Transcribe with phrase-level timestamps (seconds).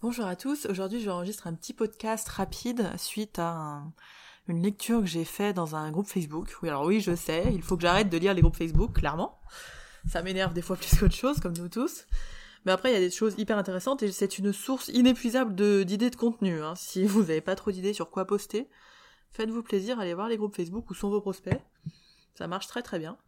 [0.00, 3.92] Bonjour à tous, aujourd'hui j'enregistre un petit podcast rapide suite à un-
[4.46, 6.56] une lecture que j'ai faite dans un groupe Facebook.
[6.62, 9.40] Oui alors oui je sais, il faut que j'arrête de lire les groupes Facebook, clairement.
[10.06, 12.04] Ça m'énerve des fois plus qu'autre chose, comme nous tous.
[12.64, 16.10] Mais après il y a des choses hyper intéressantes et c'est une source inépuisable d'idées
[16.10, 16.62] de, contenu.
[16.62, 16.74] hein.
[16.76, 18.68] Si vous n'avez pas trop d'idées sur quoi poster,
[19.32, 21.60] faites-vous plaisir, allez voir les groupes Facebook où sont vos prospects.
[22.36, 23.18] Ça marche très très bien.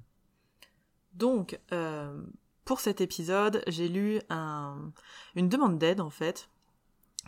[1.15, 2.23] Donc, euh,
[2.65, 4.93] pour cet épisode, j'ai lu un-
[5.35, 6.49] une demande d'aide en fait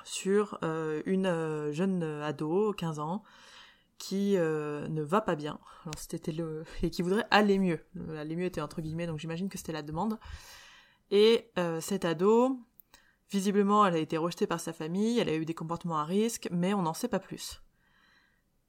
[0.04, 3.22] sur euh, une euh, jeune ado, 15 ans,
[4.02, 5.60] qui euh, ne va pas bien.
[5.82, 7.78] Alors c'était le et qui voudrait aller mieux.
[7.94, 10.18] Le aller mieux était entre guillemets, donc j'imagine que c'était la demande.
[11.12, 12.58] Et euh, cette ado,
[13.30, 16.48] visiblement, elle a été rejetée par sa famille, elle a eu des comportements à risque,
[16.50, 17.62] mais on n'en sait pas plus.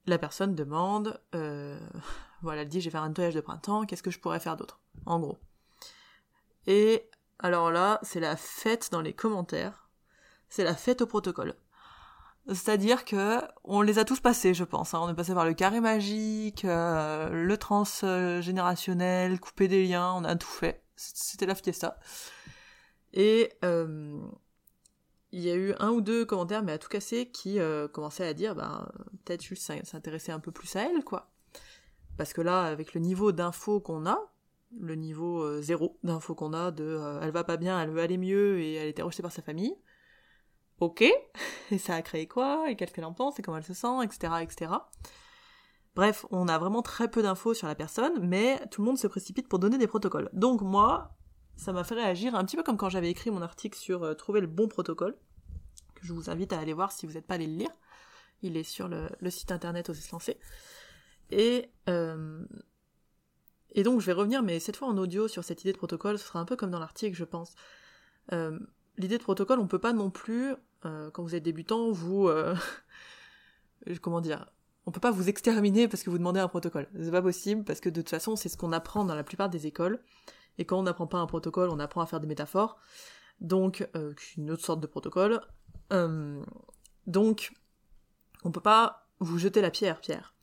[0.06, 1.80] La personne demande, euh,
[2.44, 4.82] voilà, elle dit j'ai fait un nettoyage de printemps, qu'est-ce que je pourrais faire d'autre
[5.08, 5.40] En gros.
[6.68, 9.83] Et alors là, c'est la fête dans les commentaires.
[10.56, 11.56] C'est la fête au protocole.
[12.46, 14.94] C'est-à-dire que on les a tous passés, je pense.
[14.94, 15.00] hein.
[15.02, 20.36] On est passé par le carré magique, euh, le transgénérationnel, couper des liens, on a
[20.36, 20.84] tout fait.
[20.96, 22.00] C'était la fiesta.
[23.14, 24.22] Et euh,
[25.32, 28.28] il y a eu un ou deux commentaires, mais à tout casser, qui euh, commençaient
[28.28, 28.88] à dire, ben,
[29.26, 31.32] peut-être juste s'in- s'intéresser un peu plus à elle, quoi.
[32.16, 34.20] Parce que là, avec le niveau d'infos qu'on a,
[34.80, 38.60] le niveau zéro d'infos qu'on a de elle va pas bien, elle veut aller mieux
[38.60, 39.76] et elle était rejetée par sa famille.
[40.80, 41.02] Ok,
[41.72, 44.04] et ça a créé quoi, et qu'est-ce qu'elle en pense, et comment elle se sent,
[44.04, 44.72] etc., etc.
[45.96, 49.08] Bref, on a vraiment très peu d'infos sur la personne, mais tout le monde se
[49.08, 50.30] précipite pour donner des protocoles.
[50.34, 51.16] Donc moi,
[51.56, 54.14] ça m'a fait réagir un petit peu comme quand j'avais écrit mon article sur euh,
[54.16, 55.16] trouver le bon protocole,
[55.94, 57.72] que je vous invite à aller voir si vous n'êtes pas allé le lire.
[58.42, 60.38] Il est sur le, site internet Oser se lancer.
[61.30, 61.70] Et,
[63.74, 66.18] et donc je vais revenir, mais cette fois en audio, sur cette idée de protocole,
[66.18, 67.56] ce sera un peu comme dans l'article, je pense.
[68.32, 68.60] Euh,
[68.98, 70.54] l'idée de protocole, on peut pas non plus,
[70.86, 72.28] euh, quand vous êtes débutant, vous...
[72.28, 72.56] euh,
[74.02, 74.48] comment dire
[74.86, 76.88] on peut pas vous exterminer parce que vous demandez un protocole.
[77.00, 79.50] C'est pas possible parce que de toute façon, c'est ce qu'on apprend dans la plupart
[79.50, 80.00] des écoles.
[80.58, 82.78] Et quand on n'apprend pas un protocole, on apprend à faire des métaphores.
[83.40, 85.42] Donc, euh, une autre sorte de protocole.
[85.92, 86.44] Euh,
[87.08, 87.54] donc,
[88.44, 90.36] on peut pas vous jeter la pierre, Pierre.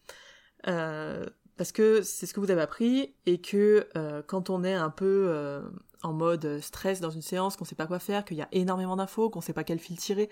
[1.60, 4.88] Parce que c'est ce que vous avez appris et que euh, quand on est un
[4.88, 5.60] peu euh,
[6.02, 8.96] en mode stress dans une séance, qu'on sait pas quoi faire, qu'il y a énormément
[8.96, 10.30] d'infos, qu'on sait pas quel fil tirer,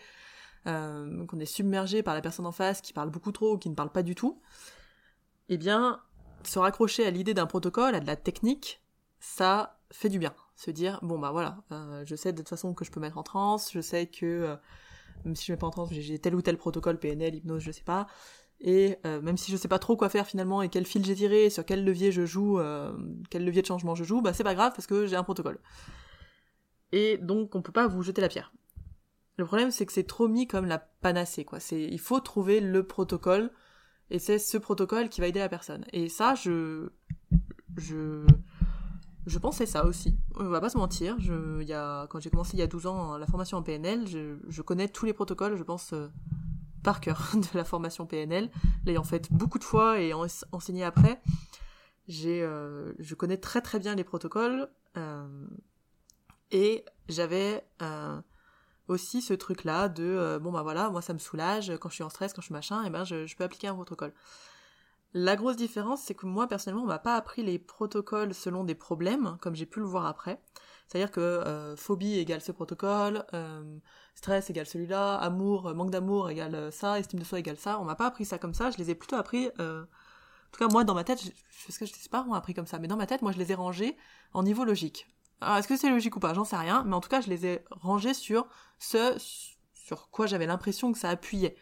[0.67, 3.69] euh, qu'on est submergé par la personne en face qui parle beaucoup trop ou qui
[3.69, 4.41] ne parle pas du tout,
[5.51, 6.01] eh bien,
[6.45, 8.83] se raccrocher à l'idée d'un protocole, à de la technique,
[9.21, 10.33] ça fait du bien.
[10.57, 11.59] Se dire, bon bah voilà,
[12.07, 14.57] je sais de toute façon que je peux mettre en transe, je sais que,
[15.27, 17.71] même si je mets pas en transe, j'ai- tel ou tel protocole, PNL, hypnose, je
[17.71, 18.07] sais pas,
[18.61, 21.15] et euh, même si je sais pas trop quoi faire finalement et quel fil j'ai
[21.15, 22.93] tiré, sur quel levier je joue, euh,
[23.31, 25.59] quel levier de changement je joue, bah c'est pas grave parce que j'ai un protocole.
[26.93, 28.53] Et donc on peut pas vous jeter la pierre.
[29.37, 31.61] Le problème, c'est que c'est trop mis comme la panacée, quoi.
[31.61, 33.53] C'est, il faut trouver le protocole,
[34.11, 35.85] et c'est ce protocole qui va aider la personne.
[35.93, 36.89] Et ça, je,
[37.77, 38.27] je,
[39.27, 40.19] je pensais ça aussi.
[40.35, 41.15] On va pas se mentir.
[41.21, 44.09] Je, y a, quand j'ai commencé il y a 12 ans la formation en PNL,
[44.09, 46.09] je, je connais tous les protocoles, je pense, euh,
[46.95, 48.51] cœur de la formation PNL,
[48.85, 51.21] l'ayant faite beaucoup de fois et en- enseigné après.
[52.09, 55.47] J'ai, euh, je connais très très bien les protocoles, euh,
[56.51, 58.19] et j'avais, euh,
[58.89, 62.05] aussi ce truc là de bon bah voilà moi ça me soulage quand je suis
[62.05, 64.15] en stress quand je suis machin et ben je, je peux appliquer un protocole
[65.13, 68.75] la grosse différence c'est que moi personnellement on m'a pas appris les protocoles selon des
[68.75, 70.41] problèmes comme j'ai pu le voir après
[70.87, 73.27] c'est à dire que phobie égale ce protocole
[74.19, 77.79] stress égale celui-là amour euh, manque d'amour égale euh, ça estime de soi égale ça
[77.79, 80.59] on m'a pas appris ça comme ça je les ai plutôt appris euh, en tout
[80.59, 83.07] cas moi dans ma tête je, sais pas on appris comme ça mais dans ma
[83.07, 83.97] tête moi je les ai rangés
[84.33, 85.07] en niveau logique
[85.41, 86.35] alors, est-ce que c'est logique ou pas?
[86.35, 88.49] J'en sais rien, mais en tout cas, je les ai rangés sur
[88.81, 89.17] ce
[89.73, 91.55] sur quoi j'avais l'impression que ça appuyait.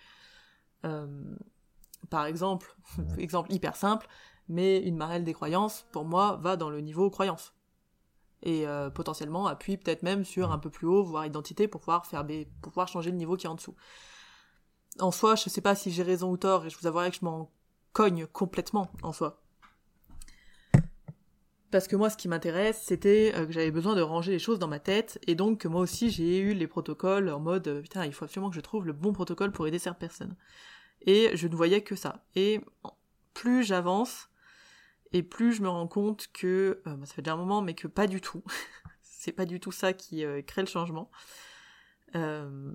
[2.09, 2.75] Par exemple,
[3.19, 4.09] exemple hyper simple,
[4.49, 7.53] mais une marelle des croyances, pour moi, va dans le niveau croyance.
[8.43, 12.07] Et euh, potentiellement appuie peut-être même sur un peu plus haut, voire identité, pour pouvoir
[12.07, 13.75] faire des, pour pouvoir changer le niveau qui est en dessous.
[15.01, 17.17] En soi, je sais pas si j'ai raison ou tort, et je vous avouerai que
[17.17, 17.51] je m'en
[17.93, 19.43] cogne complètement en soi.
[21.71, 24.59] Parce que moi, ce qui m'intéresse, c'était euh, que j'avais besoin de ranger les choses
[24.59, 27.83] dans ma tête, et donc que moi aussi, j'ai eu les protocoles en mode, euh,
[27.83, 30.37] putain, il faut absolument que je trouve le bon protocole pour aider cette personne.
[31.03, 32.25] Et je ne voyais que ça.
[32.35, 32.61] Et
[33.35, 34.29] plus j'avance,
[35.17, 37.73] et plus je me rends compte que, euh, bah, ça fait déjà un moment, mais
[37.73, 38.45] que pas du tout.
[39.03, 41.11] C'est pas du tout ça qui euh, crée le changement.
[42.15, 42.71] Euh,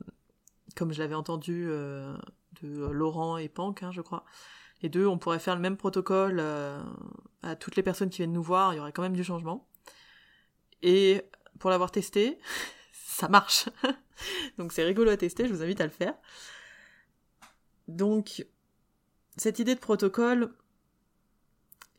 [0.76, 4.26] comme je l'avais entendu de Laurent et Pank, hein, je crois.
[4.82, 6.42] Les deux, on pourrait faire le même protocole
[7.44, 9.68] à toutes les personnes qui viennent nous voir, il y aurait quand même du changement.
[10.82, 11.22] Et
[11.60, 12.40] pour l'avoir testé,
[12.94, 13.70] ça marche.
[14.58, 16.16] Donc c'est rigolo à tester, je vous invite à le faire.
[17.88, 18.46] Donc,
[19.38, 20.54] cette idée de protocole,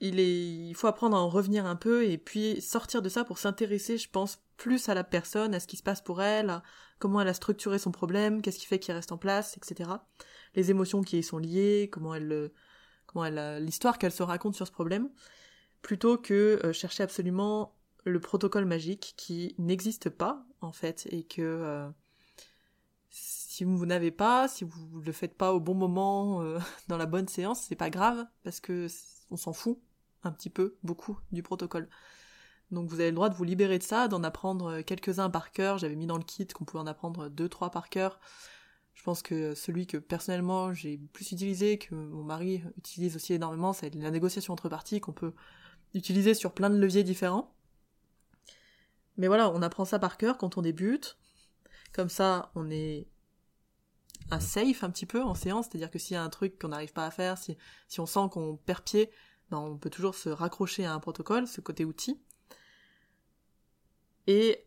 [0.03, 3.99] il, faut apprendre à en revenir un peu et puis sortir de ça pour s'intéresser,
[3.99, 6.61] je pense, plus à la personne, à ce qui se passe pour elle,
[6.99, 9.91] comment elle a structuré son problème, qu'est-ce qui fait qu'il reste en place, etc.
[10.55, 12.51] Les émotions qui y sont liées, comment elle,
[13.07, 13.29] comment
[13.59, 15.09] l'histoire qu'elle se raconte sur ce problème,
[15.83, 21.43] plutôt que euh, chercher absolument le protocole magique qui n'existe pas en fait et que
[21.43, 21.89] euh,
[23.11, 26.59] si vous n'avez pas, si vous le faites pas au bon moment euh,
[26.89, 28.89] dans la bonne séance, c'est pas grave parce que
[29.31, 29.79] on s'en fout
[30.25, 31.89] un petit peu, beaucoup du protocole.
[32.71, 35.79] Donc vous avez le droit de vous libérer de ça, d'en apprendre quelques-uns par cœur.
[35.79, 38.19] J'avais mis dans le kit qu'on pouvait en apprendre deux, trois par cœur.
[38.95, 43.73] Je pense que celui que personnellement j'ai plus utilisé, que mon mari utilise aussi énormément,
[43.73, 45.35] c'est la négociation entre parties qu'on peut
[45.95, 47.55] utiliser sur plein de leviers différents.
[49.19, 51.19] Mais voilà, on apprend ça par cœur quand on débute.
[51.93, 53.07] Comme ça, on est
[54.31, 56.69] un safe un petit peu en séance, c'est-à-dire que s'il y a un truc qu'on
[56.69, 57.57] n'arrive pas à faire, si
[57.99, 59.11] on sent qu'on perd pied,
[59.53, 62.19] ben on peut toujours se raccrocher à un protocole, ce côté outil.
[64.27, 64.65] Et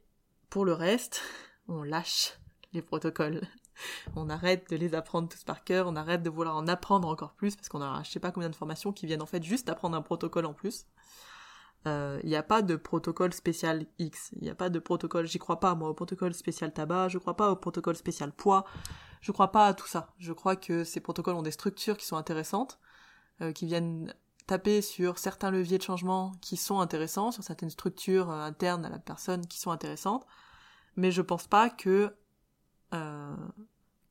[0.49, 1.21] pour le reste,
[1.67, 2.37] on lâche
[2.73, 3.41] les protocoles.
[4.15, 7.33] On arrête de les apprendre tous par cœur, on arrête de vouloir en apprendre encore
[7.33, 9.67] plus, parce qu'on a je sais pas combien de formations qui viennent en fait juste
[9.67, 10.85] apprendre un protocole en plus.
[11.85, 14.31] Il euh, n'y a pas de protocole spécial X.
[14.38, 17.17] Il n'y a pas de protocole, j'y crois pas moi, au protocole spécial tabac, je
[17.17, 18.63] crois pas au protocole spécial poids,
[19.19, 20.13] je crois pas à tout ça.
[20.19, 22.79] Je crois que ces protocoles ont des structures qui sont intéressantes,
[23.41, 24.13] euh, qui viennent
[24.47, 28.89] taper sur certains leviers de changement qui sont intéressants, sur certaines structures euh, internes à
[28.89, 30.25] la personne qui sont intéressantes,
[30.95, 32.15] mais je pense pas que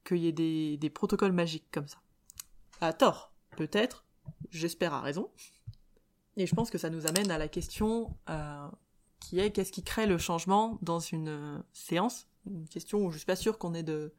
[0.04, 1.96] qu'il y ait des, protocoles magiques comme ça.
[2.82, 4.04] À tort, peut-être,
[4.50, 5.30] j'espère à raison,
[6.36, 8.68] et je pense que ça nous amène à la question euh,
[9.20, 12.28] qui est qu'est-ce qui crée le changement dans une euh, séance?
[12.46, 14.12] Une question où je suis pas sûre qu'on ait de,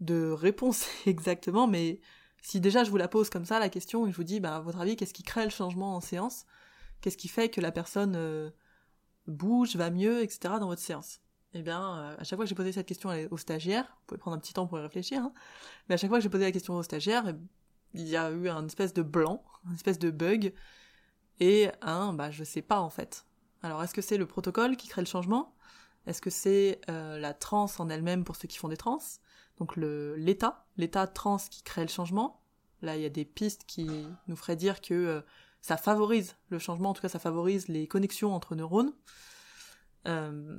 [0.00, 2.00] de réponse exactement, mais
[2.42, 4.56] si déjà je vous la pose comme ça, la question, et je vous dis, bah,
[4.56, 6.44] à votre avis, qu'est-ce qui crée le changement en séance?
[7.00, 8.50] Qu'est-ce qui fait que la personne euh,
[9.26, 10.54] bouge, va mieux, etc.
[10.60, 11.20] dans votre séance?
[11.54, 14.36] Eh bien, à chaque fois que j'ai posé cette question aux stagiaires, vous pouvez prendre
[14.36, 15.32] un petit temps pour y réfléchir, hein,
[15.88, 17.34] mais à chaque fois que j'ai posé la question aux stagiaires, eh,
[17.94, 20.54] il y a eu un espèce de blanc, un espèce de bug,
[21.40, 23.26] et un, bah je sais pas en fait.
[23.62, 25.54] Alors est-ce que c'est le protocole qui crée le changement?
[26.06, 28.98] Est-ce que c'est euh, la transe en elle-même pour ceux qui font des trans
[29.58, 32.42] Donc l'état, l'état trans qui crée le changement.
[32.80, 33.88] Là il y a des pistes qui
[34.26, 35.20] nous feraient dire que euh,
[35.60, 38.92] ça favorise le changement, en tout cas ça favorise les connexions entre neurones.
[40.08, 40.58] Euh,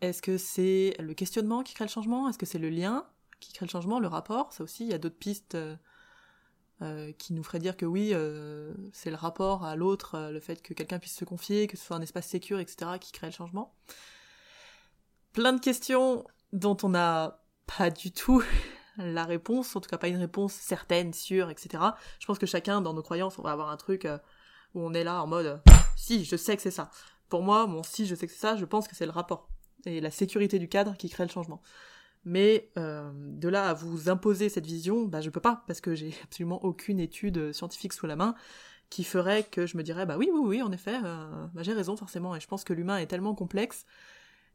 [0.00, 2.28] est-ce que c'est le questionnement qui crée le changement?
[2.28, 3.06] Est-ce que c'est le lien
[3.40, 4.52] qui crée le changement, le rapport?
[4.52, 5.56] Ça aussi, il y a d'autres pistes
[6.82, 8.12] euh, qui nous ferait dire que oui,
[8.92, 11.96] c'est le rapport à l'autre, le fait que quelqu'un puisse se confier, que ce soit
[11.96, 13.74] un espace sécur, etc., qui crée le changement.
[15.32, 18.42] Plein de questions dont on n'a pas du tout
[18.96, 21.82] la réponse, en tout cas pas une réponse certaine, sûre, etc.
[22.20, 24.06] Je pense que chacun, dans nos croyances, on va avoir un truc
[24.74, 25.60] où on est là en mode
[25.96, 26.90] si, je sais que c'est ça.
[27.28, 29.48] Pour moi, mon si, je sais que c'est ça, je pense que c'est le rapport
[29.86, 31.60] et la sécurité du cadre qui crée le changement.
[32.24, 35.94] Mais euh, de là à vous imposer cette vision, bah je peux pas, parce que
[35.94, 38.34] j'ai absolument aucune étude scientifique sous la main
[38.90, 41.72] qui ferait que je me dirais bah oui oui oui en effet euh, bah, j'ai
[41.72, 43.86] raison forcément et je pense que l'humain est tellement complexe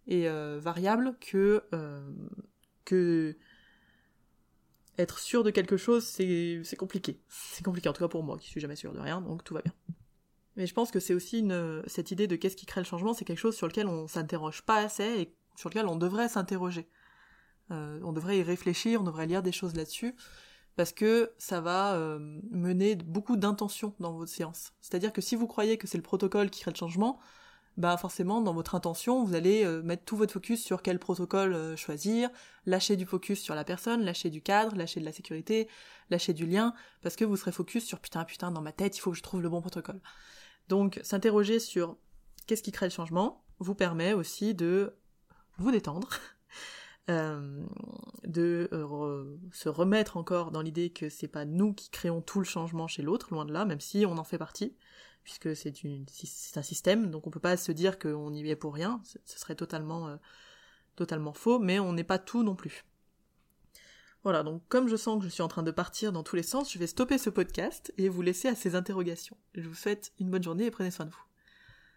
[0.07, 1.63] et euh, variable que
[4.97, 7.21] être sûr de quelque chose c'est compliqué.
[7.29, 9.53] C'est compliqué en tout cas pour moi qui suis jamais sûr de rien donc tout
[9.53, 9.73] va bien.
[10.55, 13.13] Mais je pense que c'est aussi une cette idée de qu'est-ce qui crée le changement
[13.13, 16.87] c'est quelque chose sur lequel on s'interroge pas assez et sur lequel on devrait s'interroger.
[17.71, 20.15] Euh, on devrait y réfléchir, on devrait lire des choses là-dessus,
[20.75, 24.71] parce que ça va euh, mener beaucoup d'intentions dans votre séance.
[24.81, 27.19] C'est-à-dire que si vous croyez que c'est le protocole qui crée le changement,
[27.77, 31.77] bah forcément dans votre intention, vous allez euh, mettre tout votre focus sur quel protocole
[31.77, 32.29] choisir,
[32.65, 35.67] lâcher du focus sur la personne, lâcher du cadre, lâcher de la sécurité,
[36.09, 38.99] lâcher du lien, parce que vous serez focus sur putain putain dans ma tête, il
[38.99, 40.01] faut que je trouve le bon protocole.
[40.67, 41.97] Donc s'interroger sur
[42.47, 44.95] qu'est-ce qui crée le changement vous permet aussi de
[45.57, 46.09] vous détendre,
[47.09, 47.63] euh,
[48.23, 52.45] de euh, se remettre encore dans l'idée que c'est pas nous qui créons tout le
[52.45, 54.75] changement chez l'autre, loin de là, même si on en fait partie,
[55.29, 59.01] puisque c'est un système, donc on peut pas se dire qu'on y est pour rien,
[59.03, 60.15] ce serait totalement, euh,
[60.95, 62.85] totalement faux, mais on n'est pas tout non plus.
[64.23, 66.43] Voilà, donc comme je sens que je suis en train de partir dans tous les
[66.43, 69.37] sens, je vais stopper ce podcast et vous laisser à ces interrogations.
[69.53, 71.28] Je vous souhaite une bonne journée et prenez soin de vous.